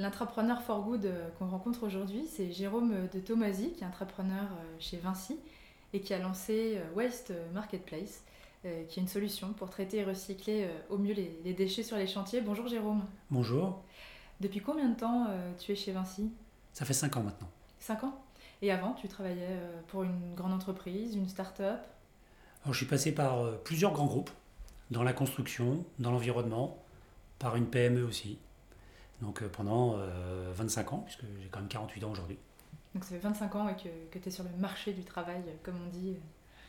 [0.00, 4.76] L'intrapreneur for good euh, qu'on rencontre aujourd'hui, c'est Jérôme de Tomasi, qui est entrepreneur euh,
[4.78, 5.38] chez Vinci
[5.92, 8.24] et qui a lancé euh, Waste Marketplace,
[8.62, 12.42] qui est une solution pour traiter et recycler au mieux les, déchets sur les chantiers.
[12.42, 13.02] Bonjour Jérôme.
[13.30, 13.82] Bonjour.
[14.40, 16.30] Depuis combien de temps tu es chez Vinci?
[16.74, 17.48] Ça fait 5 ans maintenant.
[17.78, 18.22] 5 ans?
[18.60, 19.58] Et avant, tu travaillais
[19.88, 21.80] pour une grande entreprise, une start-up?
[22.64, 24.30] Alors, Je suis passé par plusieurs grands groupes,
[24.90, 26.76] dans la construction, dans l'environnement,
[27.38, 28.38] par une PME aussi.
[29.22, 29.98] Donc pendant
[30.54, 32.38] 25 ans, puisque j'ai quand même 48 ans aujourd'hui.
[32.94, 35.90] Donc ça fait 25 ans que, tu es sur le marché du travail, comme on
[35.90, 36.16] dit.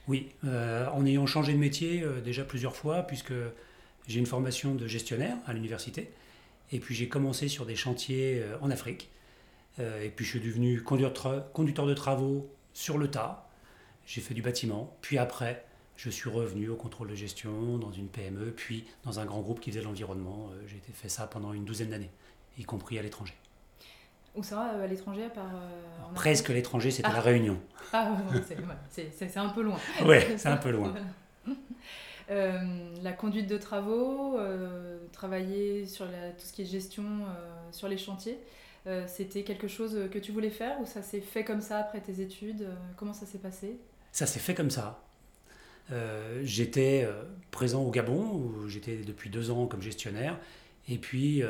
[0.08, 3.34] Oui, en ayant changé de métier déjà plusieurs fois, puisque
[4.08, 6.12] j'ai une formation de gestionnaire à l'université,
[6.72, 9.10] et puis j'ai commencé sur des chantiers en Afrique,
[9.80, 13.50] et puis je suis devenu conducteur de travaux sur le tas,
[14.06, 15.66] j'ai fait du bâtiment, puis après
[15.96, 19.60] je suis revenu au contrôle de gestion dans une PME, puis dans un grand groupe
[19.60, 20.50] qui faisait l'environnement.
[20.66, 22.10] J'ai fait ça pendant une douzaine d'années,
[22.58, 23.36] y compris à l'étranger.
[24.36, 25.52] Où ça, à l'étranger, à part.
[26.16, 27.60] Presque l'étranger, c'était la Réunion.
[27.92, 28.16] Ah,
[28.90, 29.78] c'est un peu loin.
[30.06, 30.94] Oui, c'est un peu loin.
[32.32, 32.60] Euh,
[33.04, 37.88] la conduite de travaux, euh, travailler sur la, tout ce qui est gestion euh, sur
[37.88, 38.38] les chantiers,
[39.06, 42.20] c'était quelque chose que tu voulais faire ou ça s'est fait comme ça après tes
[42.20, 43.78] études Comment ça s'est passé?
[44.12, 45.04] Ça s'est fait comme ça.
[46.42, 47.08] j'étais
[47.52, 50.40] présent au Gabon, où j'étais depuis deux ans comme gestionnaire,
[50.90, 51.44] et puis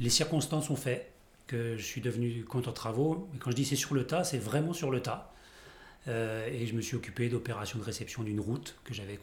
[0.00, 1.12] les circonstances ont fait
[1.46, 3.28] que je suis devenu contre travaux.
[3.34, 5.32] Et quand je dis c'est sur le tas, c'est vraiment sur le tas.
[6.06, 9.18] Euh, et je me suis occupé d'opérations de réception d'une route que j'avais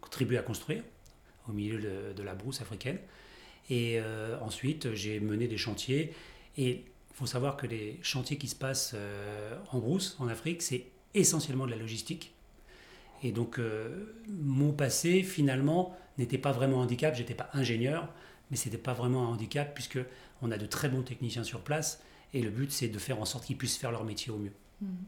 [0.00, 0.82] contribué à construire
[1.48, 1.78] au milieu
[2.14, 2.98] de, la brousse africaine.
[3.70, 6.12] Et euh, ensuite, j'ai mené des chantiers.
[6.56, 10.62] Et il faut savoir que les chantiers qui se passent euh, en brousse, en Afrique,
[10.62, 12.32] c'est essentiellement de la logistique.
[13.22, 13.58] Et donc,
[14.28, 17.14] mon passé, finalement, n'était pas vraiment handicap.
[17.14, 18.12] J'étais pas ingénieur
[18.50, 19.98] mais ce n'était pas vraiment un handicap puisque
[20.42, 22.02] on a de très bons techniciens sur place
[22.34, 24.52] et le but c'est de faire en sorte qu'ils puissent faire leur métier au mieux.
[24.80, 25.04] Hmm.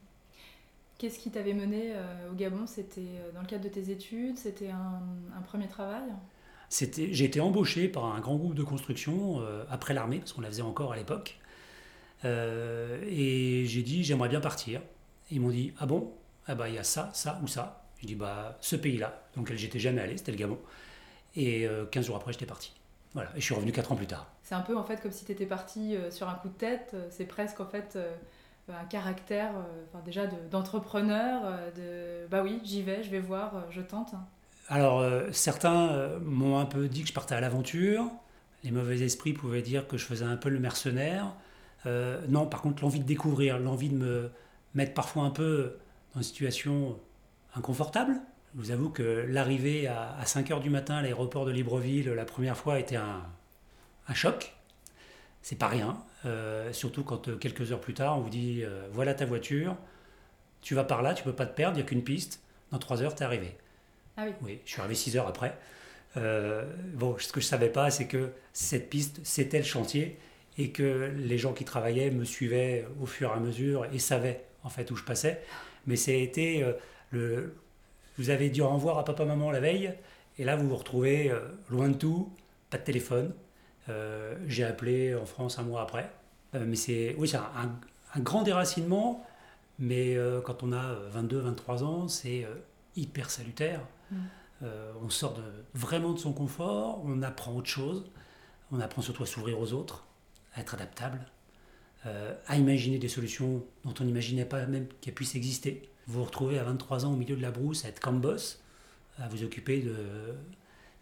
[0.98, 2.66] Qu'est-ce qui t'avait mené euh, au Gabon?
[2.66, 4.36] C'était euh, dans le cadre de tes études?
[4.36, 6.02] C'était un, premier travail?
[6.70, 10.48] J'ai été embauché par un grand groupe de construction euh, après l'armée, parce qu'on la
[10.48, 11.38] faisait encore à l'époque.
[12.24, 14.80] et j'ai dit j'aimerais bien partir.
[15.30, 16.12] Ils m'ont dit ah bon?
[16.48, 17.86] Ah bah il y a ça, ça ou ça.
[18.00, 20.58] J'ai dit bah ce pays-là, dans lequel j'étais jamais allé, c'était le Gabon.
[21.36, 22.72] Et 15 jours après j'étais parti.
[23.14, 24.26] Voilà, et je suis revenu 4 ans plus tard.
[24.42, 26.54] C'est un peu en fait comme si tu étais parti euh, sur un coup de
[26.54, 28.14] tête, euh, c'est presque en fait euh,
[28.68, 29.52] un caractère
[29.88, 31.42] enfin, déjà d'entrepreneur,
[31.76, 34.14] de, bah oui, j'y vais, je vais voir, je tente.
[34.68, 35.02] Alors
[35.32, 38.04] certains m'ont un peu dit que je partais à l'aventure,
[38.64, 41.32] les mauvais esprits pouvaient dire que je faisais un peu le mercenaire.
[42.28, 44.30] non, par contre l'envie de découvrir, l'envie de me
[44.74, 45.78] mettre parfois un peu
[46.14, 46.98] dans une situation
[47.54, 48.20] inconfortable,
[48.54, 52.24] je vous avoue que l'arrivée à, 5 h du matin à l'aéroport de Libreville la
[52.24, 53.22] première fois était un,
[54.08, 54.54] un choc.
[55.42, 58.88] C'est pas rien, euh, surtout quand euh, quelques heures plus tard on vous dit euh,
[58.92, 59.76] voilà ta voiture,
[60.62, 62.42] tu vas par là, tu peux pas te perdre, il n'y a qu'une piste,
[62.72, 63.56] dans 3 heures tu es arrivé.
[64.16, 64.32] Ah oui.
[64.42, 65.56] Oui, je suis arrivé 6 heures après.
[66.16, 70.18] bon, ce que je savais pas, c'est que cette piste, c'était le chantier
[70.56, 74.44] et que les gens qui travaillaient me suivaient au fur et à mesure et savaient
[74.64, 75.40] en fait où je passais.
[75.86, 76.66] Mais été
[77.12, 77.54] le,
[78.18, 79.94] vous avez dit au revoir à papa maman la veille,
[80.38, 81.40] et là vous vous retrouvez euh,
[81.70, 82.30] loin de tout,
[82.68, 83.32] pas de téléphone.
[83.88, 86.10] Euh, j'ai appelé en France un mois après.
[86.54, 89.24] Euh, mais c'est oui, c'est un, grand déracinement,
[89.78, 92.46] mais quand on a 22, 23 ans, c'est
[92.96, 93.80] hyper salutaire.
[94.10, 94.16] Mm.
[95.02, 95.42] on sort de,
[95.74, 98.10] vraiment de son confort, on apprend autre chose,
[98.72, 100.06] on apprend surtout à s'ouvrir aux autres,
[100.54, 101.20] à être adaptable,
[102.46, 105.82] à imaginer des solutions dont on n'imaginait pas même qu'elles puissent exister.
[106.06, 108.62] Vous vous retrouvez à 23 ans au milieu de la brousse à être boss,
[109.18, 109.94] à vous occuper de,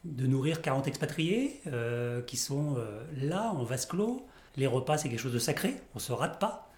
[0.07, 4.27] de nourrir 40 expatriés euh, qui sont euh, là en vase clos.
[4.57, 6.71] Les repas, c'est quelque chose de sacré, on ne se rate pas.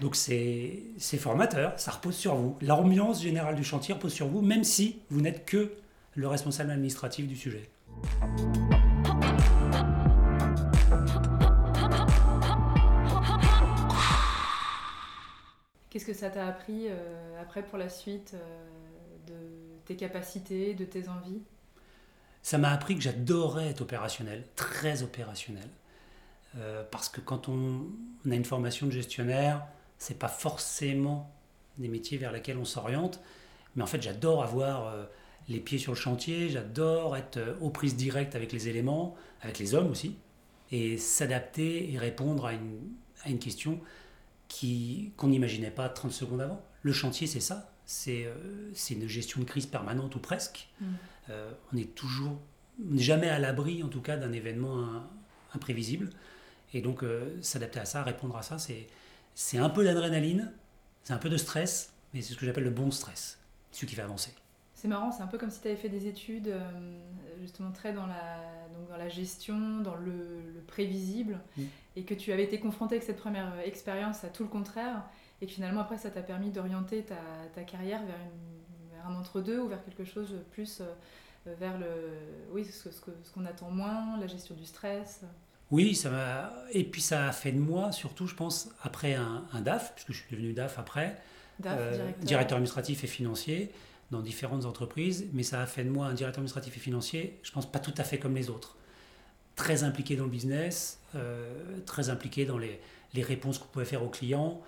[0.00, 2.56] Donc c'est formateur, ça repose sur vous.
[2.60, 5.72] L'ambiance générale du chantier repose sur vous, même si vous n'êtes que
[6.14, 7.68] le responsable administratif du sujet.
[15.90, 18.66] Qu'est-ce que ça t'a appris euh, après pour la suite euh,
[19.26, 19.34] de
[19.86, 21.40] tes capacités, de tes envies?
[22.42, 25.68] Ça m'a appris que j'adorais être opérationnel, très opérationnel.
[26.90, 27.86] parce que quand on,
[28.30, 29.66] a une formation de gestionnaire,
[29.98, 31.30] c'est pas forcément
[31.78, 33.20] des métiers vers lesquels on s'oriente.
[33.74, 34.94] Mais en fait, j'adore avoir
[35.48, 39.74] les pieds sur le chantier, j'adore être aux prises directes avec les éléments, avec les
[39.74, 40.16] hommes aussi,
[40.70, 42.80] et s'adapter et répondre à une,
[43.24, 43.80] à une question
[44.50, 46.62] qu'on n'imaginait pas 30 secondes avant.
[46.82, 47.72] Le chantier, c'est ça.
[47.84, 50.68] C'est euh, une gestion de crise permanente ou presque.
[50.80, 50.86] Mm.
[51.30, 52.38] Euh, on est toujours,
[52.94, 55.02] jamais à l'abri en tout cas d'un événement
[55.54, 56.10] imprévisible.
[56.74, 58.56] Et donc euh, s'adapter à ça, répondre à ça,
[59.34, 60.52] c'est un peu d'adrénaline,
[61.04, 63.38] c'est un peu de stress, mais c'est ce que j'appelle le bon stress,
[63.72, 64.32] ce qui fait avancer.
[64.78, 66.60] C'est marrant, c'est un peu comme si tu avais fait des études euh,
[67.40, 68.38] justement très dans la,
[68.72, 71.62] donc dans la gestion, dans le, prévisible, mm.
[71.96, 75.02] et que tu avais été confronté avec cette première euh, expérience à tout le contraire,
[75.42, 77.16] et que finalement après ça t'a permis d'orienter ta,
[77.56, 81.88] ta, carrière vers, un entre-deux ou vers quelque chose plus euh, vers le,
[82.52, 85.22] oui, ce, ce, ce qu'on attend moins, la gestion du stress.
[85.72, 86.52] Oui, ça m'a.
[86.70, 90.24] Et puis ça a fait de moi, surtout, je pense, après un, DAF, puisque je
[90.24, 91.16] suis devenu DAF après,
[92.22, 93.72] directeur administratif et financier
[94.10, 97.52] dans différentes entreprises, mais ça a fait de moi un directeur administratif et financier, je
[97.52, 98.76] pense pas tout à fait comme les autres.
[99.54, 102.80] Très impliqué dans le business, euh, très impliqué dans les,
[103.14, 104.62] les réponses qu'on pouvait faire aux clients.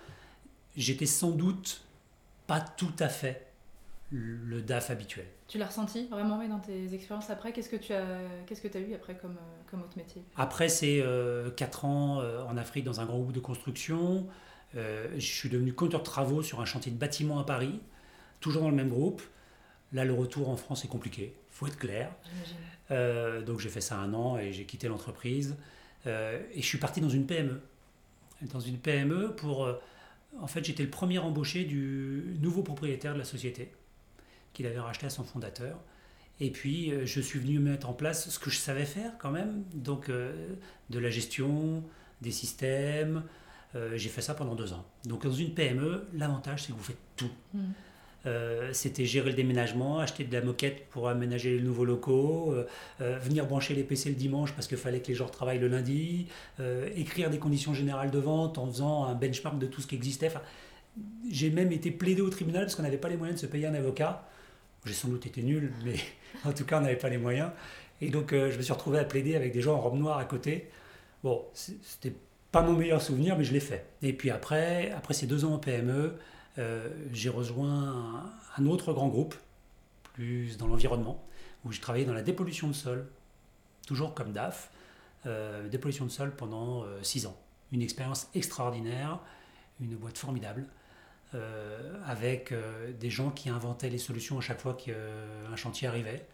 [0.77, 1.83] J'étais sans doute
[2.47, 3.47] pas tout à fait
[4.11, 5.27] le DAF habituel.
[5.47, 7.53] Tu l'as ressenti vraiment dans tes expériences après?
[7.53, 8.05] Qu'est-ce que tu as,
[8.47, 10.23] qu'est-ce que as eu après comme, euh, comme autre métier?
[10.37, 14.27] Après, c'est euh, 4 ans euh, en Afrique dans un grand groupe de construction.
[14.77, 17.81] Euh, je suis devenu compteur de travaux sur un chantier de bâtiment à Paris
[18.41, 19.23] toujours dans le même groupe.
[19.93, 22.13] Là, le retour en France est compliqué, faut être clair.
[22.91, 25.57] Euh, donc j'ai fait ça un an et j'ai quitté l'entreprise.
[26.07, 27.61] Euh, et je suis parti dans une PME.
[28.43, 29.65] Dans une PME pour...
[29.65, 29.75] Euh,
[30.41, 33.73] en fait, j'étais le premier embauché du nouveau propriétaire de la société,
[34.53, 35.77] qu'il avait racheté à son fondateur.
[36.39, 39.65] Et puis, je suis venu mettre en place ce que je savais faire quand même,
[39.75, 41.83] donc de la gestion,
[42.23, 43.25] des systèmes.
[43.75, 44.87] j'ai fait ça pendant deux ans.
[45.05, 47.33] Donc, dans une PME, l'avantage, c'est que vous faites tout.
[47.53, 47.59] Mmh.
[48.27, 52.67] Euh, c'était gérer le déménagement, acheter de la moquette pour aménager les nouveaux locaux, euh,
[53.01, 55.69] euh, venir brancher les PC le dimanche parce qu'il fallait que les gens travaillent le
[55.69, 56.27] lundi,
[56.97, 60.31] écrire des conditions générales de vente en faisant un benchmark de tout ce qui existait.
[61.31, 63.67] j'ai même été plaidé au tribunal parce qu'on n'avait pas les moyens de se payer
[63.67, 64.29] un avocat.
[64.85, 65.97] J'ai sans doute été nul, mais
[66.45, 67.51] en tout cas, on n'avait pas les moyens.
[68.01, 70.25] Et donc, je me suis retrouvé à plaider avec des gens en robe noire à
[70.25, 70.71] côté.
[71.23, 72.15] Bon, c'était
[72.51, 73.85] pas mon meilleur souvenir, mais je l'ai fait.
[74.03, 76.15] Et puis après, après ces deux ans en PME,
[77.13, 79.35] j'ai rejoint un, autre grand groupe,
[80.15, 81.23] plus dans l'environnement,
[81.65, 83.07] où je travaillais dans la dépollution de sol,
[83.87, 84.71] toujours comme DAF,
[85.27, 87.37] euh, dépollution de sol pendant euh, six ans.
[87.73, 89.19] Une expérience extraordinaire,
[89.81, 90.67] une boîte formidable.
[92.07, 92.53] avec
[92.99, 96.27] des gens qui inventaient les solutions à chaque fois qu'un chantier arrivait.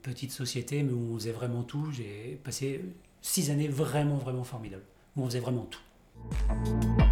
[0.00, 1.92] petite société, mais où on faisait vraiment tout.
[1.92, 2.82] J'ai passé
[3.20, 4.84] six années vraiment, vraiment formidables,
[5.16, 7.03] où on faisait vraiment tout.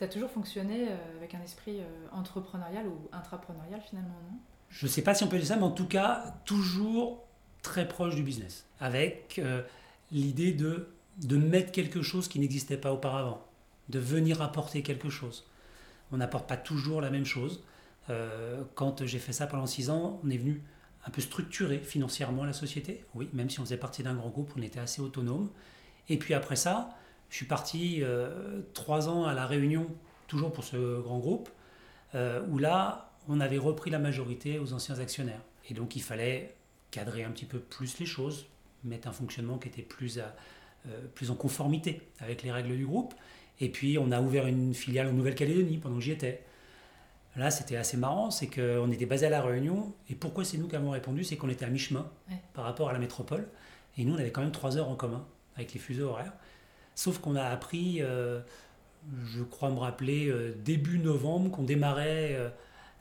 [0.00, 4.38] Tu as toujours fonctionné euh, avec un esprit euh, entrepreneurial ou intrapreneurial finalement, non?
[4.70, 7.22] Je ne sais pas si on peut dire ça, mais en tout cas, toujours
[7.60, 9.60] très proche du business, avec euh,
[10.10, 10.88] l'idée de,
[11.18, 13.46] de mettre quelque chose qui n'existait pas auparavant,
[13.90, 15.46] de venir apporter quelque chose.
[16.12, 17.62] On n'apporte pas toujours la même chose.
[18.74, 20.62] quand j'ai fait ça pendant six ans, on est venu
[21.06, 23.04] un peu structurer financièrement la société.
[23.14, 25.50] Oui, même si on faisait partie d'un grand groupe, on était assez autonome.
[26.08, 26.96] Et puis après ça,
[27.30, 29.86] je suis parti euh, trois ans à La Réunion,
[30.26, 31.48] toujours pour ce grand groupe,
[32.16, 35.40] euh, où là, on avait repris la majorité aux anciens actionnaires.
[35.70, 36.54] Et donc, il fallait
[36.90, 38.46] cadrer un petit peu plus les choses,
[38.82, 43.14] mettre un fonctionnement qui était plus, euh, plus en conformité avec les règles du groupe.
[43.60, 46.42] Et puis, on a ouvert une filiale en Nouvelle-Calédonie pendant que j'y étais.
[47.36, 49.94] Là, c'était assez marrant, c'est qu'on était basé à La Réunion.
[50.08, 52.10] Et pourquoi c'est nous qui avons répondu C'est qu'on était à mi-chemin
[52.54, 53.46] par rapport à la métropole.
[53.96, 56.32] Et nous, on avait quand même trois heures en commun avec les fuseaux horaires.
[57.00, 58.40] Sauf qu'on a appris, euh,
[59.24, 62.52] je crois me rappeler, euh, début novembre, qu'on démarrait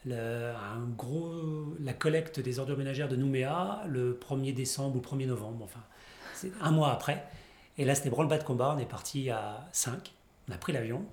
[0.08, 5.25] euh, un gros, la collecte des ordures ménagères de Nouméa le 1er décembre ou 1er
[5.25, 5.82] novembre, enfin,
[6.34, 7.25] c'est un mois après.
[7.77, 10.13] Et là, c'était branle-bas de combat, on est parti à 5,
[10.48, 11.06] on a pris l'avion,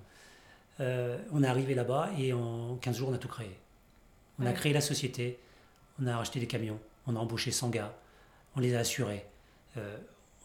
[0.78, 3.58] on est arrivé là-bas et en 15 jours, on a tout créé.
[4.38, 5.40] On a créé la société,
[6.00, 6.78] on a racheté des camions,
[7.08, 7.92] on a embauché 100 gars,
[8.54, 9.26] on les a assurés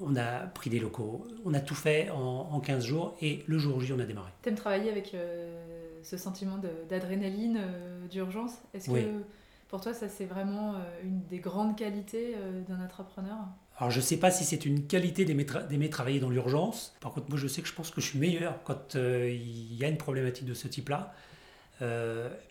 [0.01, 3.79] on a pris des locaux, on a tout fait en, 15 jours et le jour
[3.81, 4.31] J, on a démarré.
[4.43, 8.53] Tu aimes travailler avec euh, ce sentiment d'adrénaline, euh, d'urgence?
[8.73, 9.23] Est-ce que
[9.67, 12.35] pour toi, ça c'est vraiment euh, une des grandes qualités
[12.67, 13.37] d'un entrepreneur?
[13.77, 16.95] Alors je ne sais pas si c'est une qualité d'aimer travailler dans l'urgence.
[16.99, 19.83] Par contre, moi je sais que je pense que je suis meilleur quand il y
[19.83, 21.13] a une problématique de ce type-là.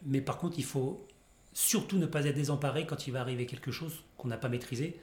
[0.07, 1.07] mais par contre, il faut
[1.52, 5.00] surtout ne pas être désemparé quand il va arriver quelque chose qu'on n'a pas maîtrisé,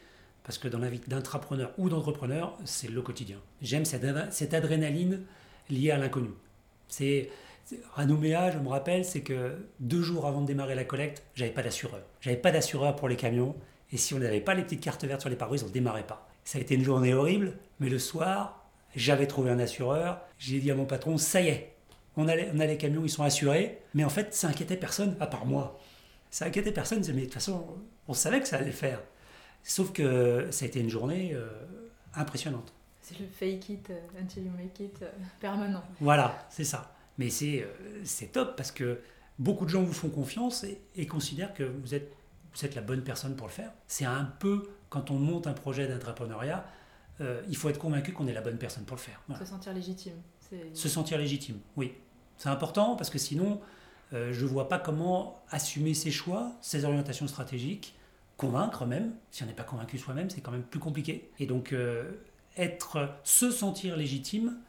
[0.48, 3.36] parce que dans la vie d'intrapreneur ou d'entrepreneur, c'est le quotidien.
[3.62, 5.24] J'aime cette, adrénaline
[5.70, 6.30] liée à l'inconnu.
[6.88, 7.30] C'est
[7.98, 11.52] à Nouméa, je me rappelle, c'est que deux jours avant de démarrer la collecte, j'avais
[11.52, 12.00] pas d'assureur.
[12.22, 13.58] J'avais pas d'assureur pour les camions,
[13.92, 16.08] et si on n'avait pas les petites cartes vertes sur les pare on ne démarrait
[16.08, 16.30] pas.
[16.46, 20.22] Ça a été une journée horrible, mais le soir, j'avais trouvé un assureur.
[20.40, 21.74] J'ai dit à mon patron, ça y est,
[22.16, 23.80] on a, les, camions, ils sont assurés.
[23.94, 25.78] Mais en fait, ça inquiétait personne, à part moi.
[26.32, 27.66] Ça inquiétait personne, mais de toute façon,
[28.08, 29.02] on savait que ça allait faire.
[29.64, 31.48] Sauf que ça a été une journée euh,
[32.14, 32.74] impressionnante.
[33.02, 35.10] C'est le fake it euh, until you make it euh,
[35.40, 35.84] permanent.
[36.00, 36.94] Voilà, c'est ça.
[37.18, 37.66] Mais c'est
[38.32, 39.00] top parce que
[39.40, 42.14] beaucoup de gens vous font confiance et, considèrent que vous êtes,
[42.54, 43.72] vous êtes la bonne personne pour le faire.
[43.88, 46.64] C'est un peu, quand on monte un projet d'entrepreneuriat,
[47.50, 49.20] il faut être convaincu qu'on est la bonne personne pour le faire.
[49.40, 50.22] Se sentir légitime.
[50.76, 51.96] Se sentir légitime, oui.
[52.38, 53.60] C'est important parce que sinon,
[54.14, 57.94] euh, je ne vois pas comment assumer ses choix, ses orientations stratégiques,
[58.38, 59.14] convaincre même.
[59.32, 61.32] Si on n'est pas convaincu soi-même, c'est quand même plus compliqué.
[61.40, 62.12] Et donc, euh,
[62.56, 64.60] être, se sentir légitime,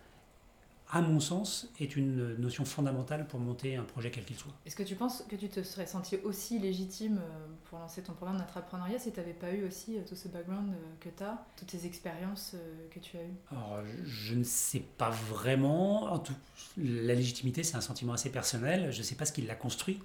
[0.91, 4.53] à mon sens, est une notion fondamentale pour monter un projet quel qu'il soit.
[4.65, 8.15] Est-ce que tu penses que tu te serais senti aussi légitime euh, pour lancer ton
[8.15, 11.47] programme d'entrepreneuriat si tu n'avais pas eu aussi euh, tout ce background que tu as,
[11.59, 12.57] toutes ces expériences
[12.91, 13.37] que tu as eues?
[13.51, 16.05] Alors, je ne sais pas vraiment.
[16.05, 16.33] En tout,
[16.79, 18.91] la légitimité, c'est un sentiment assez personnel.
[18.91, 20.01] Je ne sais pas ce qui l'a construit,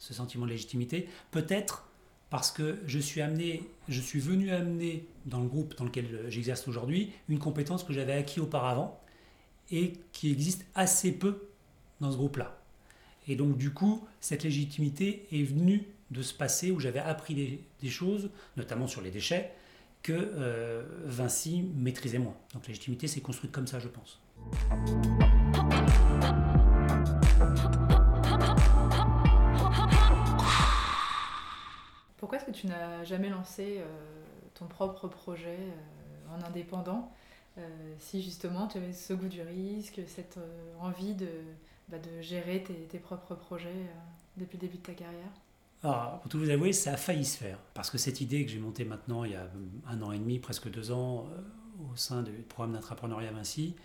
[0.00, 1.08] ce sentiment de légitimité.
[1.30, 1.84] Peut-être
[2.34, 6.66] parce que je suis amené, je suis venu amener dans le groupe dans lequel j'exerce
[6.66, 9.00] aujourd'hui une compétence que j'avais acquis auparavant
[9.70, 11.46] et qui existe assez peu
[12.00, 12.58] dans ce groupe-là.
[13.28, 17.88] Et donc du coup, cette légitimité est venue de se passer où j'avais appris des,
[17.88, 19.52] choses, notamment sur les déchets,
[20.02, 22.34] que euh, Vinci maîtrisait moins.
[22.52, 24.18] Donc la légitimité s'est construite comme ça, je pense.
[32.34, 33.84] Pourquoi est-ce que tu n'as jamais lancé euh,
[34.54, 37.12] ton propre projet euh, en indépendant
[37.58, 37.60] euh,
[38.00, 41.28] si justement tu avais ce goût du risque, cette euh, envie de,
[41.88, 44.00] bah, de gérer tes, propres projets euh,
[44.36, 45.30] depuis le début de ta carrière?
[45.84, 47.56] Alors, pour tout vous avouer, ça a failli se faire.
[47.72, 49.48] Parce que cette idée que j'ai montée maintenant, il y a
[49.86, 51.28] un an et demi, presque deux ans,
[51.92, 53.76] au sein du programme d'entrepreneuriat Vinci,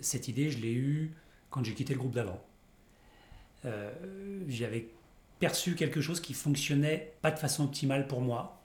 [0.00, 1.14] cette idée, je l'ai eue
[1.50, 2.42] quand j'ai quitté le groupe d'avant.
[4.48, 4.88] J'avais
[5.42, 8.62] perçu quelque chose qui fonctionnait pas de façon optimale pour moi.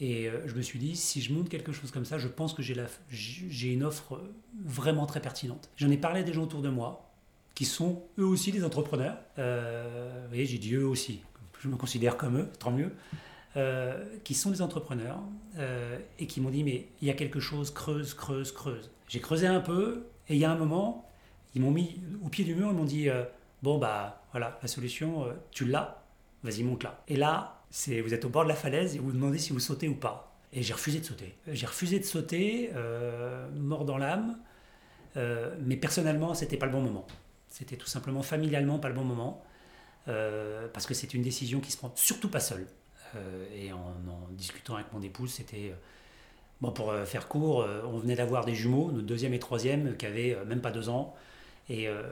[0.00, 2.52] Et euh, je me suis dit, si je monte quelque chose comme ça, je pense
[2.52, 4.20] que j'ai une offre
[4.66, 5.70] vraiment très pertinente.
[5.78, 7.10] J'en ai parlé à des gens autour de moi,
[7.54, 9.16] qui sont eux aussi des entrepreneurs.
[9.38, 11.22] Euh, vous voyez, j'ai dit eux aussi,
[11.62, 12.92] je me considère comme eux, tant mieux.
[13.56, 15.20] Euh, qui sont des entrepreneurs
[16.18, 18.90] et qui m'ont dit, mais il y a quelque chose, creuse, creuse, creuse.
[19.08, 21.08] J'ai creusé un peu et il y a un moment,
[21.54, 23.08] ils m'ont mis au pied du mur, ils m'ont dit,
[23.62, 26.02] bon, bah voilà, la solution, tu l'as,
[26.42, 27.02] vas-y, monte là.
[27.08, 29.88] Et là, vous êtes au bord de la falaise et vous demandez si vous sautez
[29.88, 30.34] ou pas.
[30.52, 31.34] Et j'ai refusé de sauter.
[31.48, 34.38] J'ai refusé de sauter, euh, mort dans l'âme.
[35.16, 37.06] Euh, mais personnellement, c'était pas le bon moment.
[37.48, 39.42] C'était tout simplement familialement pas le bon moment.
[40.06, 42.66] Euh, parce que c'est une décision qui se prend surtout pas seule.
[43.56, 45.74] et en, en, discutant avec mon épouse, c'était.
[46.60, 50.36] Bon, pour faire court, on venait d'avoir des jumeaux, notre deuxième et troisième, qui avaient
[50.46, 51.14] même pas deux ans.
[51.68, 52.02] Et euh,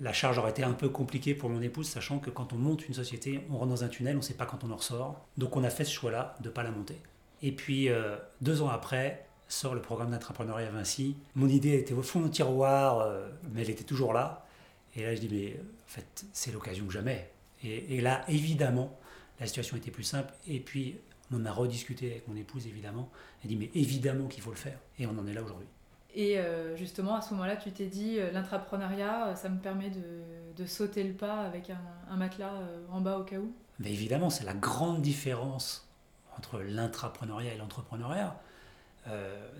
[0.00, 2.86] la charge aurait été un peu compliquée pour mon épouse, sachant que quand on monte
[2.88, 5.26] une société, on rentre dans un tunnel, on ne sait pas quand on en ressort.
[5.38, 7.00] Donc on a fait ce choix-là de ne pas la monter.
[7.42, 11.16] Et puis euh, deux ans après, sort le programme d'entrepreneuriat Vinci.
[11.34, 14.46] Mon idée était au fond du tiroir, euh, mais elle était toujours là.
[14.94, 17.30] Et là, je dis, mais en fait, c'est l'occasion que jamais.
[17.62, 18.98] Et, et, là, évidemment,
[19.40, 20.32] la situation était plus simple.
[20.46, 20.98] Et puis,
[21.32, 23.10] on en a rediscuté avec mon épouse, évidemment.
[23.42, 24.78] Elle dit, mais évidemment qu'il faut le faire.
[24.98, 25.68] Et on en est là aujourd'hui.
[26.14, 29.90] Et euh, justement, à ce moment-là, tu t'es dit, euh, l'intrapreneuriat, euh, ça me permet
[29.90, 32.52] de, sauter le pas avec un, matelas
[32.90, 35.88] en bas au cas où Mais évidemment, c'est la grande différence
[36.36, 38.36] entre l'intrapreneuriat et l'entrepreneuriat.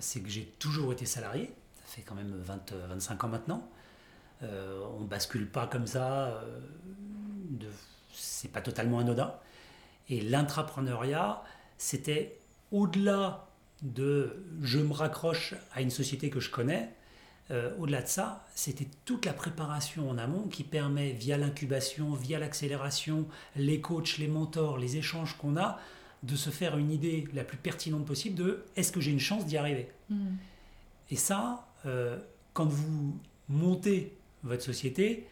[0.00, 3.68] c'est que j'ai toujours été salarié, ça fait quand même 20, 25 ans maintenant.
[4.42, 6.42] on bascule pas comme ça,
[7.50, 7.68] de,
[8.12, 9.32] c'est pas totalement anodin.
[10.08, 11.44] Et l'intrapreneuriat,
[11.76, 12.40] c'était
[12.72, 13.47] au-delà
[13.82, 16.90] de je me raccroche à une société que je connais,
[17.50, 22.38] euh, au-delà de ça, c'était toute la préparation en amont qui permet, via l'incubation, via
[22.38, 25.78] l'accélération, les coachs, les mentors, les échanges qu'on a,
[26.22, 29.46] de se faire une idée la plus pertinente possible de est-ce que j'ai une chance
[29.46, 29.88] d'y arriver.
[30.10, 30.34] Hmm.
[31.10, 32.18] Et ça, euh,
[32.52, 33.18] quand vous
[33.48, 35.26] montez votre société,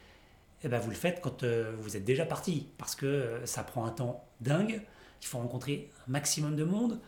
[0.63, 3.85] eh ben vous le faites quand euh, vous êtes déjà parti, parce que ça prend
[3.85, 4.81] un temps dingue,
[5.21, 6.99] il faut rencontrer un maximum de monde,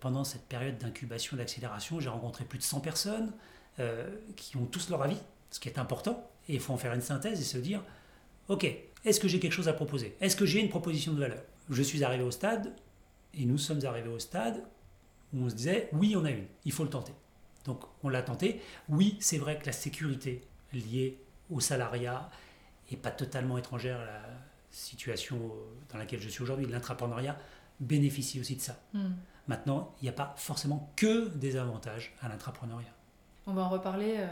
[0.00, 3.32] pendant cette période d'incubation, d'accélération, j'ai rencontré plus de 100 personnes
[3.78, 5.16] euh, qui ont tous leur avis,
[5.50, 6.28] ce qui est important.
[6.48, 7.82] Et il faut en faire une synthèse et se dire,
[8.48, 8.66] OK,
[9.04, 10.14] Est-ce que j'ai quelque chose à proposer?
[10.20, 11.42] Est-ce que j'ai une proposition de valeur?
[11.70, 12.74] Je suis arrivé au stade,
[13.32, 14.62] et nous sommes arrivés au stade
[15.32, 17.12] où on se disait, oui, on a une, il faut le tenter.
[17.64, 18.60] Donc on l'a tenté.
[18.88, 21.18] Oui, c'est vrai que la sécurité liée
[21.50, 22.28] au salariat
[22.90, 24.22] n'est pas totalement étrangère à la
[24.70, 25.52] situation
[25.90, 26.66] dans laquelle je suis aujourd'hui.
[26.66, 27.38] L'entrepreneuriat
[27.80, 28.78] bénéficie aussi de ça.
[28.92, 29.12] Hmm.
[29.48, 32.94] Maintenant, il n'y a pas forcément que des avantages à l'entrepreneuriat.
[33.46, 34.26] On va en reparler, euh,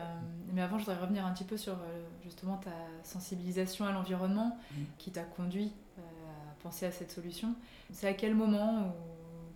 [0.53, 1.77] mais avant, je voudrais revenir un petit peu sur euh,
[2.23, 2.71] justement ta
[3.03, 4.83] sensibilisation à l'environnement hmm.
[4.99, 7.55] qui t'a conduit euh, à penser à cette solution.
[7.93, 8.93] C'est à quel moment où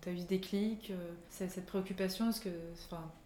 [0.01, 0.91] tu as eu ce déclic,
[1.29, 2.25] cette préoccupation?
[2.25, 2.49] Parce que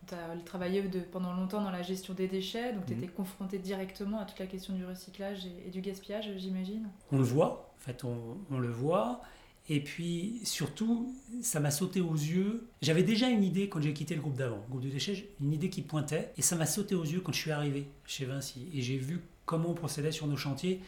[0.06, 3.12] tu as travaillé de, pendant longtemps dans la gestion des déchets, donc tu étais hmm.
[3.12, 7.74] confronté directement à toute la question du recyclage et, du gaspillage, j'imagine On le voit,
[7.78, 9.22] en fait, on, on le voit.
[9.70, 12.68] Et puis surtout, ça m'a sauté aux yeux.
[12.82, 15.52] J'avais déjà une idée quand j'ai quitté le groupe d'avant, le groupe de déchets, une
[15.52, 16.32] idée qui pointait.
[16.38, 18.68] Et ça m'a sauté aux yeux quand je suis arrivé chez Vinci.
[18.74, 20.82] Et j'ai vu comment on procédait sur nos chantiers.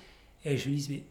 [0.46, 1.04] Et je me dis, mais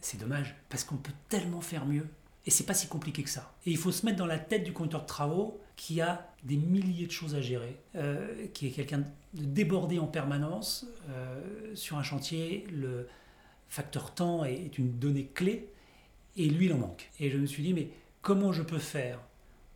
[0.00, 2.06] c'est dommage, parce qu'on peut tellement faire mieux.
[2.46, 3.54] Et c'est pas si compliqué que ça.
[3.64, 6.56] Et il faut se mettre dans la tête du conducteur de travaux qui a des
[6.56, 10.86] milliers de choses à gérer, euh, qui est quelqu'un de débordé en permanence.
[11.08, 11.40] Euh,
[11.74, 13.08] sur un chantier, le
[13.68, 15.70] facteur temps est une donnée clé
[16.36, 17.10] et lui, il en manque.
[17.20, 17.88] Et je me suis dit, mais
[18.22, 19.20] comment je peux faire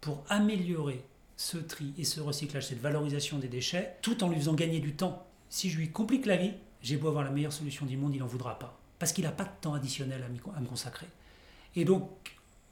[0.00, 1.04] pour améliorer
[1.36, 4.94] ce tri et ce recyclage, cette valorisation des déchets, tout en lui faisant gagner du
[4.94, 5.26] temps?
[5.50, 8.18] Si je lui complique la vie, j'ai beau avoir la meilleure solution du monde, il
[8.20, 8.78] n'en voudra pas.
[8.98, 11.06] Parce qu'il n'a pas de temps additionnel à me consacrer.
[11.76, 12.08] Et donc,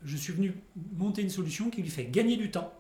[0.05, 0.55] je suis venu
[0.93, 2.73] monter une solution qui lui fait gagner du temps,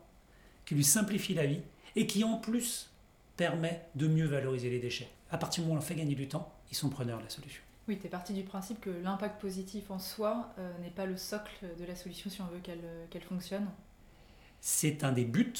[0.64, 1.60] qui lui simplifie la vie,
[1.94, 2.90] et qui en plus
[3.36, 5.08] permet de mieux valoriser les déchets.
[5.30, 7.30] À partir du moment où on fait gagner du temps, ils sont preneurs de la
[7.30, 7.62] solution.
[7.88, 11.16] Oui, tu es parti du principe que l'impact positif en soi euh, n'est pas le
[11.16, 13.68] socle de la solution si on veut qu'elle euh, fonctionne.
[14.60, 15.54] C'est un des buts.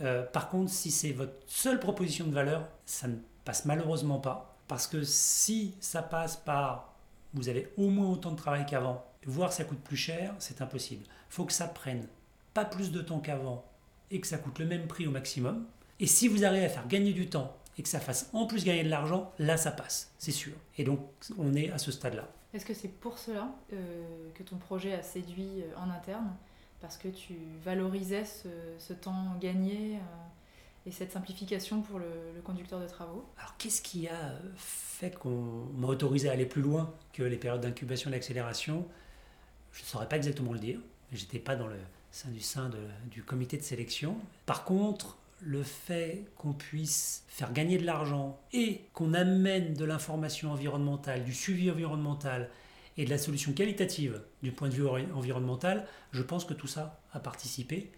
[0.00, 4.56] Euh, par contre, si c'est votre seule proposition de valeur, ça ne passe malheureusement pas.
[4.68, 6.94] Parce que si ça passe par
[7.34, 11.04] vous avez au moins autant de travail qu'avant, voire ça coûte plus cher, c'est impossible.
[11.04, 12.06] Il faut que ça prenne
[12.54, 13.64] pas plus de temps qu'avant
[14.10, 15.66] et que ça coûte le même prix au maximum.
[16.00, 18.64] Et si vous arrivez à faire gagner du temps et que ça fasse en plus
[18.64, 20.52] gagner de l'argent, là ça passe, c'est sûr.
[20.78, 21.00] Et donc
[21.38, 22.28] on est à ce stade-là.
[22.54, 26.36] Est-ce que c'est pour cela euh, que ton projet a séduit euh, en interne?
[26.80, 27.34] Parce que tu
[27.64, 32.06] valorisais ce, temps gagné euh, et cette simplification pour le,
[32.44, 33.24] conducteur de travaux?
[33.38, 37.62] Alors qu'est-ce qui a fait qu'on m'a autorisé à aller plus loin que les périodes
[37.62, 38.86] d'incubation et d'accélération?
[39.72, 40.78] Je ne saurais pas exactement le dire.
[41.10, 41.78] J'étais pas dans le
[42.12, 42.70] sein du sein
[43.10, 44.16] du comité de sélection.
[44.46, 50.52] Par contre, le fait qu'on puisse faire gagner de l'argent et qu'on amène de l'information
[50.52, 52.48] environnementale, du suivi environnemental
[52.96, 57.00] et de la solution qualitative du point de vue environnemental, je pense que tout ça
[57.12, 57.90] a participé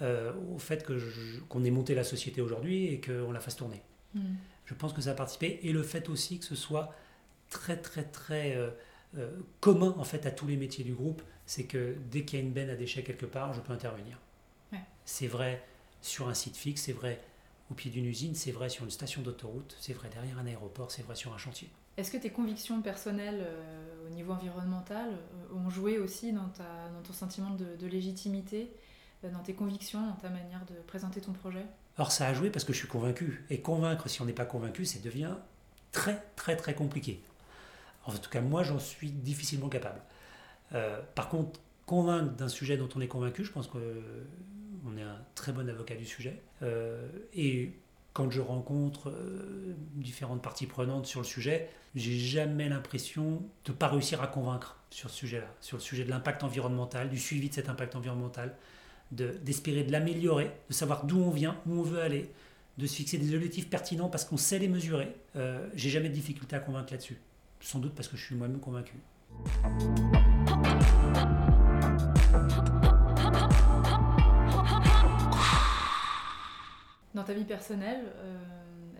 [0.00, 0.84] euh, au fait
[1.48, 3.82] qu'on ait monté la société aujourd'hui et qu'on la fasse tourner.
[4.14, 4.34] Hmm.
[4.66, 6.94] Je pense que ça a participé et le fait aussi que ce soit
[7.50, 8.70] très très très euh,
[9.18, 12.42] euh, commun en fait à tous les métiers du groupe, c'est que dès qu'il y
[12.42, 14.18] a une benne à déchets quelque part, je peux intervenir.
[15.04, 15.62] C'est vrai
[16.02, 17.20] sur un site fixe, c'est vrai
[17.70, 20.90] au pied d'une usine, c'est vrai sur une station d'autoroute, c'est vrai derrière un aéroport,
[20.90, 21.70] c'est vrai sur un chantier.
[21.96, 26.88] Est-ce que tes convictions personnelles euh, au niveau environnemental euh, ont joué aussi dans, ta,
[26.94, 28.70] dans ton sentiment de, légitimité,
[29.24, 31.64] euh, dans tes convictions, dans ta manière de présenter ton projet?
[31.96, 33.44] Alors ça a joué parce que je suis convaincu.
[33.50, 35.34] Et convaincre, si on n'est pas convaincu, ça devient
[35.92, 37.22] très très très compliqué.
[38.06, 40.00] En tout cas, moi, j'en suis difficilement capable.
[41.14, 43.78] par contre, convaincre d'un sujet dont on est convaincu, je pense que
[44.86, 46.40] on est un très bon avocat du sujet.
[46.62, 47.72] Euh, et
[48.12, 53.76] quand je rencontre euh, différentes parties prenantes sur le sujet, j'ai jamais l'impression de ne
[53.76, 57.48] pas réussir à convaincre sur ce sujet-là, sur le sujet de l'impact environnemental, du suivi
[57.48, 58.54] de cet impact environnemental,
[59.10, 62.30] d'espérer de, l'améliorer, de savoir d'où on vient, où on veut aller,
[62.78, 65.14] de se fixer des objectifs pertinents parce qu'on sait les mesurer.
[65.36, 67.18] Euh, j'ai jamais de difficulté à convaincre là-dessus.
[67.60, 68.94] Sans doute parce que je suis moi-même convaincu.
[77.22, 78.36] Dans ta vie personnelle, euh,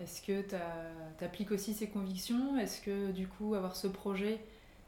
[0.00, 2.56] est-ce que tu appliques aussi ces convictions?
[2.56, 4.38] Est-ce que du coup, avoir ce projet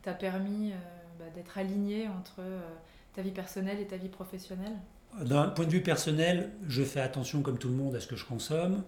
[0.02, 0.76] t'a permis euh,
[1.18, 2.60] bah, d'être aligné entre euh,
[3.12, 4.76] ta vie personnelle et ta vie professionnelle?
[5.20, 8.14] D'un point de vue personnel, je fais attention comme tout le monde à ce que
[8.14, 8.84] je consomme.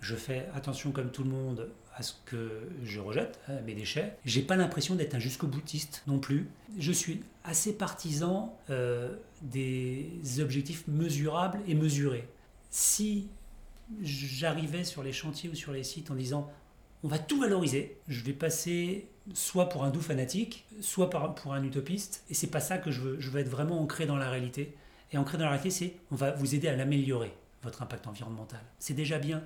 [0.00, 4.16] Je fais attention comme tout le monde à ce que je rejette, mes déchets.
[4.24, 6.48] J'ai pas l'impression d'être un jusqu'au boutiste non plus.
[6.78, 8.56] Je suis assez partisan
[9.42, 10.08] des
[10.38, 12.26] objectifs mesurables et mesurés.
[12.70, 13.28] Si
[14.00, 16.50] j'arrivais sur les chantiers ou sur les sites en disant
[17.02, 17.98] on va tout valoriser.
[18.08, 22.24] Je vais passer soit pour un doux fanatique, soit pour un utopiste.
[22.28, 23.20] Et c'est pas ça que je veux.
[23.20, 24.76] Je veux être vraiment ancré dans la réalité.
[25.12, 28.60] Et ancré dans la réalité, c'est on va vous aider à l'améliorer, votre impact environnemental.
[28.78, 29.42] C'est déjà bien.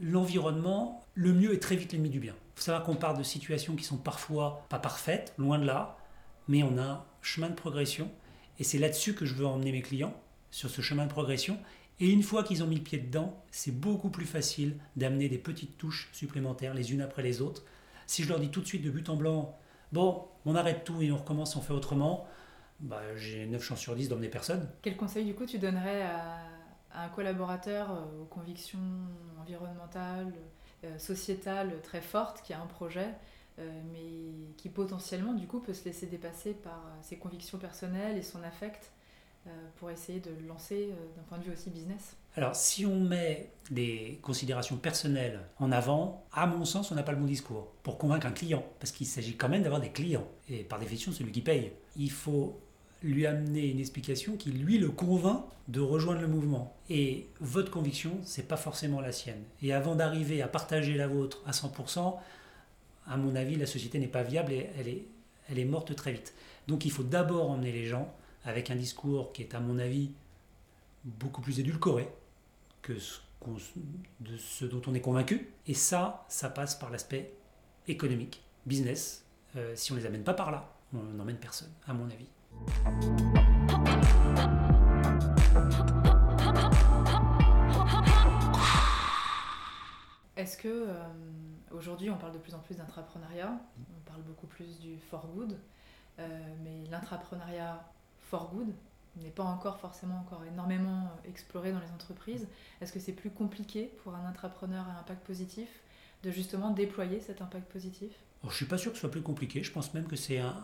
[0.00, 2.34] l'environnement, le mieux est très vite l'ennemi du bien.
[2.34, 5.96] Il faut savoir qu'on part de situations qui sont parfois pas parfaites, loin de là,
[6.48, 8.10] mais on a un chemin de progression.
[8.58, 10.14] Et c'est là-dessus que je veux emmener mes clients,
[10.50, 11.58] sur ce chemin de progression.
[12.00, 15.38] Et une fois qu'ils ont mis le pied dedans, c'est beaucoup plus facile d'amener des
[15.38, 17.62] petites touches supplémentaires les unes après les autres.
[18.06, 19.56] Si je leur dis tout de suite de but en blanc,
[19.92, 22.26] bon, on arrête tout et on recommence, on fait autrement,
[22.80, 24.68] bah, j'ai 9 chances sur 10 d'emmener personne.
[24.82, 26.38] Quel conseil du coup tu donnerais à,
[26.94, 28.78] un collaborateur euh, aux convictions
[29.40, 30.32] environnementales,
[30.84, 33.08] euh, sociétales très fortes, qui a un projet,
[33.58, 38.22] euh, mais qui potentiellement du coup peut se laisser dépasser par ses convictions personnelles et
[38.22, 38.92] son affect
[39.76, 43.50] pour essayer de le lancer d'un point de vue aussi business alors, si on met
[43.70, 47.96] des considérations personnelles en avant, à mon sens, on n'a pas le bon discours pour
[47.96, 51.30] convaincre un client, parce qu'il s'agit quand même d'avoir des clients, et par définition, celui
[51.30, 51.70] qui paye.
[51.96, 52.60] Il faut
[53.04, 56.74] lui amener une explication qui lui le convainc de rejoindre le mouvement.
[56.90, 59.42] Et votre conviction, c'est pas forcément la sienne.
[59.62, 62.16] Et avant d'arriver à partager la vôtre à 100%,
[63.06, 64.70] à mon avis, la société n'est pas viable et
[65.48, 66.34] elle est morte très vite.
[66.66, 68.12] Donc il faut d'abord emmener les gens
[68.44, 70.12] avec un discours qui est, à mon avis,
[71.04, 72.08] beaucoup plus édulcoré
[72.82, 73.20] que ce
[74.20, 75.50] de ce dont on est convaincu.
[75.66, 77.34] Et ça, ça passe par l'aspect
[77.86, 79.26] économique, business.
[79.56, 82.26] Euh, si on les amène pas par là, on n'emmène personne, à mon avis.
[90.36, 90.94] Est-ce que euh,
[91.70, 95.58] aujourd'hui on parle de plus en plus d'intrapreneuriat, on parle beaucoup plus du for good,
[96.18, 97.84] euh, mais l'intrapreneuriat
[98.30, 98.72] for good
[99.22, 102.46] n'est pas encore forcément encore énormément exploré dans les entreprises.
[102.80, 105.68] Est-ce que c'est plus compliqué pour un intrapreneur à impact positif
[106.22, 108.10] de justement déployer cet impact positif?
[108.42, 110.38] Je ne suis pas sûr que ce soit plus compliqué, je pense même que c'est
[110.38, 110.54] un,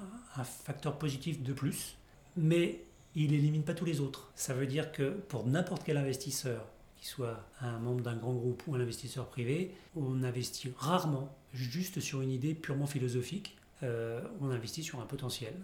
[0.44, 1.96] facteur positif de plus,
[2.36, 2.80] mais
[3.14, 4.30] il élimine pas tous les autres.
[4.34, 8.62] Ça veut dire que pour n'importe quel investisseur, qu'il soit un membre d'un grand groupe
[8.66, 14.50] ou un investisseur privé, on investit rarement juste sur une idée purement philosophique, euh, on
[14.50, 15.54] investit sur un potentiel.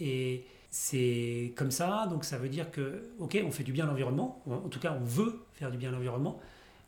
[0.00, 0.46] Et
[0.78, 4.42] c'est comme ça, donc ça veut dire que, ok, on fait du bien à l'environnement,
[4.46, 6.38] en tout cas on veut faire du bien à l'environnement,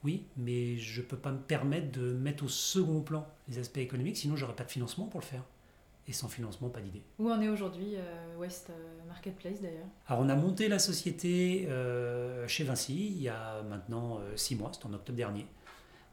[0.04, 3.78] oui, mais je ne peux pas me permettre de mettre au second plan les aspects
[3.78, 5.42] économiques, sinon j'aurais pas de financement pour le faire.
[6.06, 7.02] Et sans financement, pas d'idée.
[7.18, 9.88] Où en est aujourd'hui euh, West euh, Marketplace d'ailleurs?
[10.06, 14.70] Alors on a monté la société euh, chez Vinci il y a maintenant six mois,
[14.72, 15.46] c'était en octobre dernier.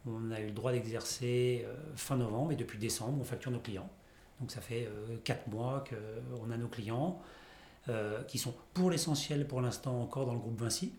[0.07, 1.65] On a eu le droit d'exercer
[1.97, 3.89] fin novembre et depuis décembre on facture nos clients.
[4.39, 4.87] Donc ça fait
[5.25, 7.21] quatre mois qu'on a nos clients
[8.27, 10.91] qui sont pour l'essentiel pour l'instant encore dans le groupe Vinci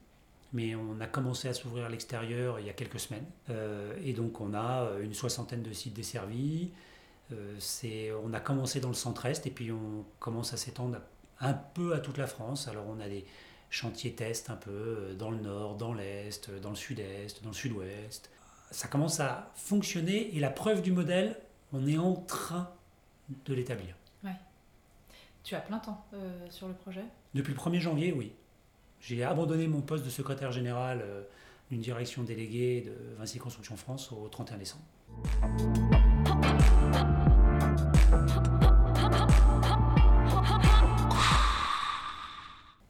[0.53, 3.27] mais on a commencé à s'ouvrir à l'extérieur il y a quelques semaines.
[3.51, 6.71] Euh, et donc on a euh, une soixantaine de sites desservis.
[7.33, 7.59] Euh,
[8.25, 10.99] on a commencé dans le centre-est et puis on commence à s'étendre
[11.41, 12.69] un peu à toute la France.
[12.69, 13.27] Alors on a des
[13.69, 18.31] chantiers tests un peu dans le nord, dans l'est, dans le sud-est, dans le sud-ouest.
[18.71, 21.39] Ça commence à fonctionner et la preuve du modèle,
[21.73, 22.71] on est en train
[23.45, 23.95] de l'établir.
[25.47, 26.05] Tu as plein temps
[26.51, 27.05] sur le projet?
[27.33, 28.33] Depuis le 1er janvier, oui.
[29.01, 31.23] J'ai abandonné mon poste de secrétaire général euh,
[31.71, 34.83] d'une direction déléguée de Vinci Construction France au 31 décembre.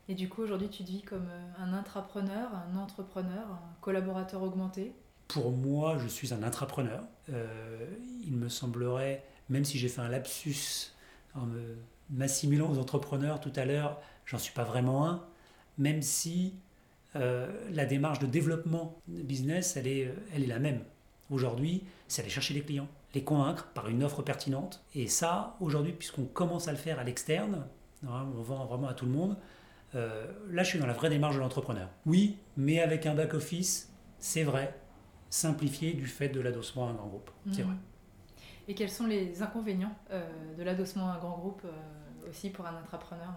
[0.08, 4.42] Et du coup, aujourd'hui, tu te vis comme euh, un intrapreneur, un entrepreneur, un collaborateur
[4.42, 4.94] augmenté?
[5.28, 7.04] Pour moi, je suis un intrapreneur.
[7.28, 7.84] Euh,
[8.24, 10.92] il me semblerait, même si j'ai fait un lapsus
[11.34, 11.48] en
[12.10, 15.24] m'assimilant aux entrepreneurs tout à l'heure, j'en suis pas vraiment un
[15.78, 16.54] même si
[17.14, 20.80] euh, la démarche de développement de business, elle est, elle est la même.
[21.30, 24.84] Aujourd'hui, c'est aller chercher les clients, les convaincre par une offre pertinente.
[24.94, 27.66] Et ça, aujourd'hui, puisqu'on commence à le faire à l'externe,
[28.06, 29.36] hein, on vend vraiment à tout le monde,
[29.94, 31.88] euh, là, je suis dans la vraie démarche de l'entrepreneur.
[32.04, 34.74] Oui, mais avec un back-office, c'est vrai,
[35.30, 37.30] simplifié du fait de l'adossement à un grand groupe.
[37.52, 37.68] C'est mhm.
[37.68, 37.76] vrai.
[38.68, 41.62] Et quels sont les inconvénients euh, de l'adossement à un grand groupe
[42.28, 43.32] aussi pour un entrepreneur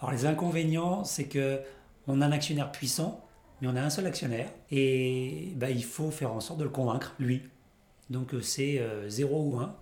[0.00, 1.60] alors les inconvénients, c'est que
[2.06, 3.22] on a un actionnaire puissant,
[3.60, 6.70] mais on a un seul actionnaire, et bah, il faut faire en sorte de le
[6.70, 7.42] convaincre, lui.
[8.08, 9.76] Donc euh, c'est 0 euh, ou 1.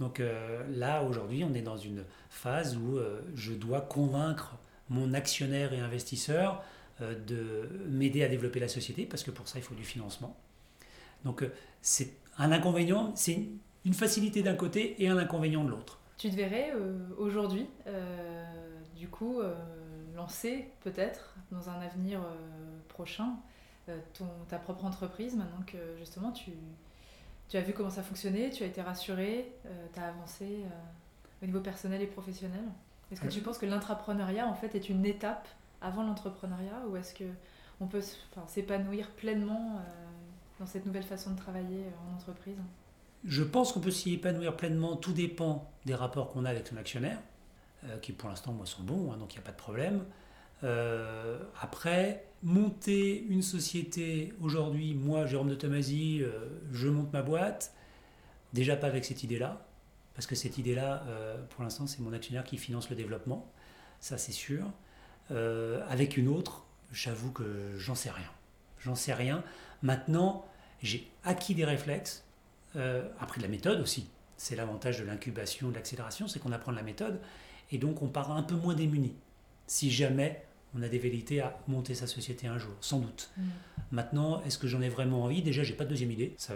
[0.00, 2.98] Donc euh, là, aujourd'hui, on est dans une phase où
[3.34, 4.56] je dois convaincre
[4.90, 6.62] mon actionnaire et investisseur
[7.00, 10.36] de m'aider à développer la société, parce que pour ça, il faut du financement.
[11.24, 11.44] Donc
[11.80, 13.48] c'est un inconvénient, c'est
[13.84, 16.00] une facilité d'un côté et un inconvénient de l'autre.
[16.16, 16.72] Tu te verrais
[17.18, 17.66] aujourd'hui
[19.04, 19.54] du coup euh,
[20.16, 23.36] lancer peut-être dans un avenir euh, prochain
[23.90, 26.52] euh, ton, ta propre entreprise maintenant que justement tu,
[27.50, 29.52] tu as vu comment ça fonctionnait, tu as été rassuré,
[29.92, 30.64] tu as avancé
[31.42, 32.64] au niveau personnel et professionnel.
[33.12, 35.46] Est-ce que tu penses que l'intrapreneuriat en fait est une étape
[35.82, 37.24] avant l'entrepreneuriat ou est-ce que
[37.80, 38.02] on peut
[38.46, 39.82] s'épanouir pleinement
[40.58, 42.56] dans cette nouvelle façon de travailler en entreprise?
[43.26, 44.96] Je pense qu'on peut s'y épanouir pleinement.
[44.96, 47.18] Tout dépend des rapports qu'on a avec son actionnaire,
[48.02, 50.04] qui pour l'instant, moi, sont bons, hein, donc il n'y a pas de problème.
[50.64, 57.74] Euh, après, monter une société aujourd'hui, moi, Jérôme de Tomasi, euh, je monte ma boîte,
[58.52, 59.66] déjà pas avec cette idée-là,
[60.14, 63.50] parce que cette idée-là, euh, pour l'instant, c'est mon actionnaire qui finance le développement,
[64.00, 64.70] ça c'est sûr.
[65.88, 68.30] avec une autre, j'avoue que j'en sais rien.
[68.78, 69.42] J'en sais rien.
[69.82, 70.44] Maintenant,
[70.82, 72.24] j'ai acquis des réflexes,
[73.20, 74.08] appris de la méthode aussi.
[74.36, 77.20] C'est l'avantage de l'incubation, de l'accélération, c'est qu'on apprend de la méthode,
[77.70, 79.14] et donc on part un peu moins démuni
[79.66, 80.44] si jamais
[80.76, 83.30] on a des vérités à monter sa société un jour, sans doute.
[83.36, 83.42] Mm.
[83.92, 85.42] Maintenant, est-ce que j'en ai vraiment envie?
[85.42, 86.34] Déjà, j'ai pas de deuxième idée.
[86.36, 86.54] Ça,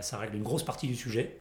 [0.00, 1.38] ça, règle une grosse partie du sujet.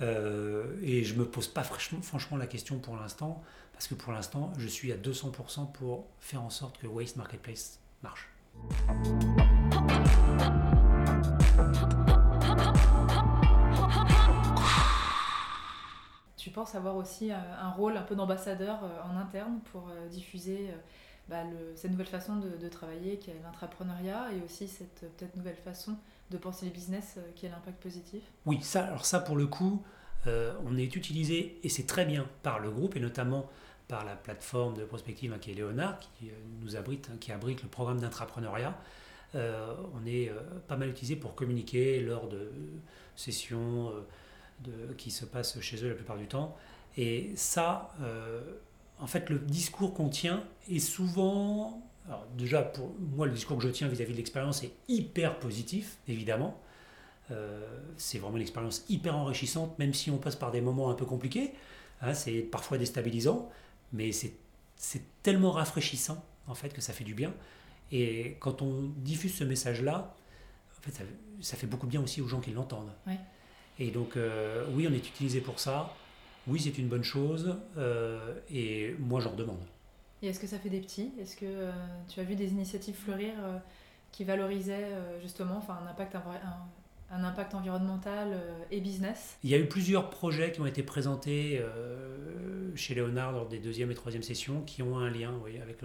[0.00, 4.52] Euh, et je me pose pas franchement la question pour l'instant, parce que pour l'instant,
[4.58, 8.28] je suis à 200% pour faire en sorte que Waste Marketplace marche.
[16.44, 20.68] Tu penses avoir aussi euh, un rôle un peu d'ambassadeur euh, en interne pour diffuser
[21.30, 21.42] bah,
[21.74, 25.96] cette nouvelle façon de, travailler qui est l'entrepreneuriat et aussi cette peut-être nouvelle façon
[26.30, 28.22] de penser les business euh, qui est l'impact positif?
[28.44, 29.82] Oui, ça, alors ça pour le coup,
[30.26, 33.48] euh, on est utilisé et c'est très bien par le groupe et notamment
[33.88, 37.32] par la plateforme de prospective hein, qui est Léonard, qui euh, nous abrite, hein, qui
[37.32, 38.76] abrite le programme d'intrapreneuriat.
[39.34, 40.30] on est
[40.68, 42.52] pas mal utilisé pour communiquer lors de
[43.16, 43.90] sessions
[44.96, 46.56] qui se passent chez eux la plupart du temps.
[46.96, 47.94] Et ça,
[48.98, 51.82] en fait, le discours qu'on tient est souvent.
[52.36, 56.60] Déjà, pour moi, le discours que je tiens vis-à-vis de l'expérience est hyper positif, évidemment.
[57.30, 60.94] Euh, c'est vraiment une expérience hyper enrichissante, même si on passe par des moments un
[60.94, 61.52] peu compliqués.
[62.02, 63.50] Hein, c'est parfois déstabilisant,
[63.92, 64.34] mais c'est
[65.22, 67.32] tellement rafraîchissant, en fait, que ça fait du bien.
[67.92, 70.14] Et quand on diffuse ce message-là,
[70.78, 71.04] en fait,
[71.40, 72.92] ça, fait beaucoup bien aussi aux gens qui l'entendent.
[73.78, 75.94] Et donc, euh, oui, on est utilisé pour ça
[76.46, 79.62] oui, c'est une bonne chose euh, et moi j'en demande.
[80.22, 81.12] Et est-ce que ça fait des petits?
[81.18, 81.72] Est-ce que euh,
[82.08, 83.32] tu as vu des initiatives fleurir
[84.12, 84.90] qui valorisaient
[85.22, 86.16] justement enfin, un, impact,
[87.10, 88.38] un, impact environnemental
[88.70, 89.38] et business?
[89.42, 91.62] Il y a eu plusieurs projets qui ont été présentés
[92.74, 95.78] chez Léonard lors des deuxième et troisième sessions qui ont un lien oui, avec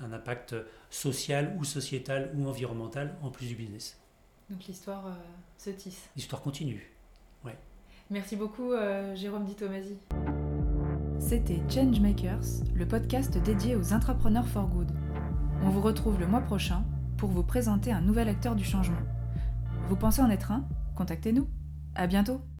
[0.00, 0.54] un impact
[0.90, 3.98] social ou sociétal ou environnemental en plus du business.
[4.48, 5.16] Donc l'histoire
[5.56, 6.08] se tisse.
[6.16, 6.89] L'histoire continue.
[8.10, 9.96] Merci beaucoup, euh, Jérôme Di Tomasi.
[11.20, 14.90] C'était Changemakers, le podcast dédié aux entrepreneurs for good.
[15.62, 16.82] On vous retrouve le mois prochain
[17.16, 18.98] pour vous présenter un nouvel acteur du changement.
[19.88, 20.64] Vous pensez en être un?
[20.96, 21.46] Contactez-nous.
[21.94, 22.40] À bientôt